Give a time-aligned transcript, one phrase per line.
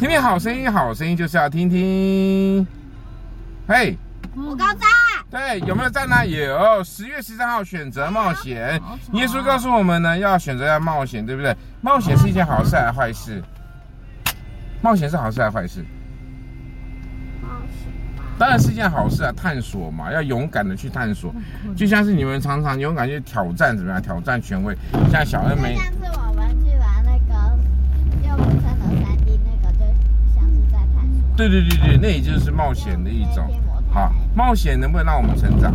[0.00, 2.66] 听听好声音，好声音就是要听听。
[3.68, 3.94] 嘿，
[4.34, 4.86] 我刚在。
[5.30, 6.26] 对，有没有在呢？
[6.26, 6.82] 有。
[6.82, 8.80] 十月十三号选择冒险，
[9.12, 11.54] 耶稣告诉我们呢，要选择要冒险，对不对？
[11.82, 13.42] 冒险是一件好事还是坏事？
[14.80, 15.84] 冒险是好事还是坏事？
[17.42, 17.92] 冒险
[18.38, 21.30] 当然是一件好事啊，探索嘛，要勇敢的去探索，
[21.76, 24.00] 就像是你们常常勇敢去挑战怎么样？
[24.00, 24.74] 挑战权威，
[25.12, 25.76] 像小恩没。
[31.40, 33.48] 对对对对，那也就是冒险的一种。
[33.90, 35.74] 好，冒险能不能让我们成长？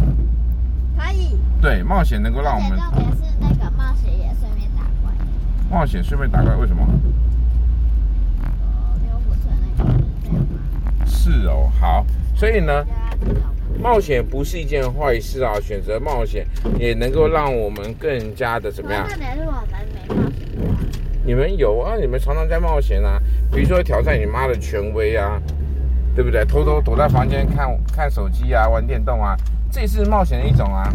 [0.96, 1.36] 可以。
[1.60, 2.78] 对，冒险能够让我们。
[2.78, 5.12] 重点是那个冒险也顺便打怪。
[5.72, 6.88] 冒险顺便打怪，为什么？
[11.08, 12.86] 是哦，好，所以呢，
[13.82, 15.60] 冒险不是一件坏事啊。
[15.60, 16.46] 选择冒险
[16.78, 19.10] 也能够让我们更加的怎么样？
[19.10, 20.32] 是我们没冒险。
[21.26, 21.96] 你们有啊？
[22.00, 23.20] 你们常常在冒险啊，
[23.52, 25.42] 比如说挑战你妈的权威啊。
[26.16, 26.46] 对不对？
[26.46, 29.36] 偷偷躲在房间看看手机啊，玩电动啊，
[29.70, 30.90] 这也是冒险的一种啊。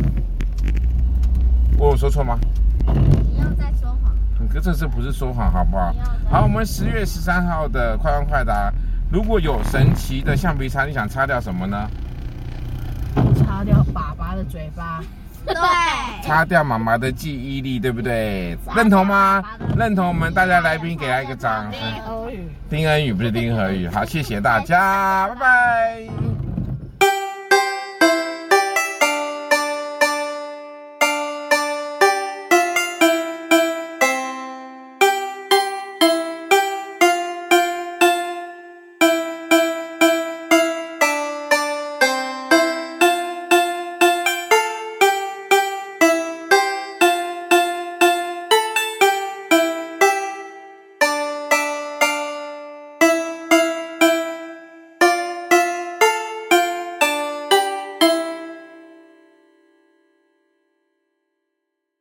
[1.79, 2.39] 我有说错吗？
[2.87, 4.13] 你要再说谎。
[4.49, 5.95] 可这次不是说谎，好不好？
[6.31, 8.73] 好，我们十月十三号的快问快答，
[9.13, 11.89] 如果有神奇的橡皮擦，你想擦掉什么呢？
[13.37, 15.03] 擦掉爸爸的嘴巴。
[15.47, 15.55] 对。
[16.23, 18.57] 擦掉妈妈的记忆力，对不对？
[18.75, 19.43] 认同吗？
[19.77, 21.81] 认同，我们大家来宾给他一个掌声。
[22.69, 26.40] 丁恩宇不是丁和宇，好，谢谢大家，拜拜。